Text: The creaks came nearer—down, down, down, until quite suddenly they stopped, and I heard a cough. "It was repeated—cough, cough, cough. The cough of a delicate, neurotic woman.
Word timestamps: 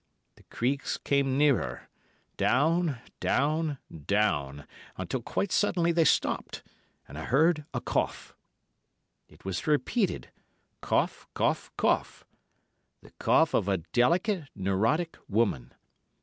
The 0.35 0.41
creaks 0.45 0.97
came 0.97 1.37
nearer—down, 1.37 2.97
down, 3.19 3.77
down, 4.07 4.65
until 4.97 5.21
quite 5.21 5.51
suddenly 5.51 5.91
they 5.91 6.05
stopped, 6.05 6.63
and 7.07 7.19
I 7.19 7.25
heard 7.25 7.67
a 7.71 7.81
cough. 7.81 8.33
"It 9.29 9.45
was 9.45 9.67
repeated—cough, 9.67 11.27
cough, 11.35 11.71
cough. 11.77 12.25
The 13.03 13.11
cough 13.19 13.53
of 13.53 13.67
a 13.67 13.77
delicate, 13.77 14.45
neurotic 14.55 15.17
woman. 15.27 15.71